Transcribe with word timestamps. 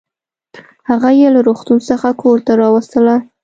هغه 0.89 1.09
يې 1.19 1.27
له 1.35 1.39
روغتون 1.47 1.79
څخه 1.89 2.07
کورته 2.21 2.51
راوستله 2.61 3.15